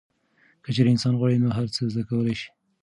که 0.63 0.69
چیرې 0.75 0.89
انسان 0.93 1.13
غواړي 1.19 1.37
نو 1.43 1.49
هر 1.57 1.67
څه 1.75 1.81
زده 1.93 2.03
کولی 2.09 2.35
شي. 2.39 2.49